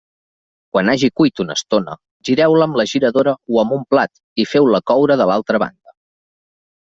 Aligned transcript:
Quan 0.75 0.87
hagi 0.91 1.09
cuit 1.19 1.41
una 1.43 1.57
estona, 1.59 1.93
gireu-la 2.29 2.67
amb 2.69 2.79
la 2.81 2.85
giradora 2.93 3.33
o 3.57 3.59
amb 3.65 3.75
un 3.77 3.83
plat, 3.93 4.13
i 4.45 4.47
feu-la 4.55 4.81
coure 4.93 5.19
de 5.23 5.29
l'altra 5.33 5.63
banda. 5.65 5.95